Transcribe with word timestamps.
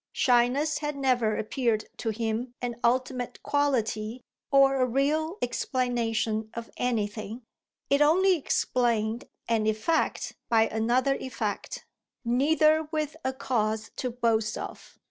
Shyness 0.13 0.79
had 0.79 0.95
never 0.95 1.37
appeared 1.37 1.85
to 1.97 2.09
him 2.09 2.55
an 2.59 2.77
ultimate 2.83 3.43
quality 3.43 4.23
or 4.49 4.81
a 4.81 4.85
real 4.87 5.37
explanation 5.43 6.49
of 6.55 6.71
anything; 6.75 7.43
it 7.87 8.01
only 8.01 8.35
explained 8.35 9.25
an 9.47 9.67
effect 9.67 10.33
by 10.49 10.67
another 10.67 11.13
effect, 11.17 11.85
neither 12.25 12.87
with 12.91 13.15
a 13.23 13.31
cause 13.31 13.91
to 13.97 14.09
boast 14.09 14.57
of. 14.57 14.97